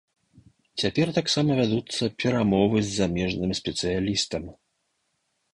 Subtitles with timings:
[0.83, 4.43] Цяпер таксама вядуцца перамовы з замежным спецыялістам.